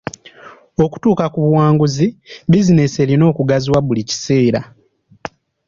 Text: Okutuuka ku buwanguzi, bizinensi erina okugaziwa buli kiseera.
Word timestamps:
Okutuuka 0.83 1.25
ku 1.33 1.39
buwanguzi, 1.45 2.07
bizinensi 2.51 2.97
erina 3.03 3.23
okugaziwa 3.31 3.79
buli 3.81 4.03
kiseera. 4.09 4.61